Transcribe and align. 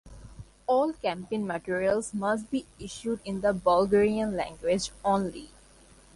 All 0.65 0.93
campaign 0.93 1.45
materials 1.45 2.11
must 2.11 2.49
be 2.49 2.65
issued 2.79 3.19
in 3.23 3.41
the 3.41 3.53
Bulgarian 3.53 4.35
language 4.35 4.89
only. 5.05 5.51